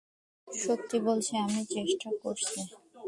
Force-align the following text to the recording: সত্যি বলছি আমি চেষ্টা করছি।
সত্যি 0.47 0.97
বলছি 0.99 1.33
আমি 1.37 1.61
চেষ্টা 1.69 2.09
করছি। 2.23 2.59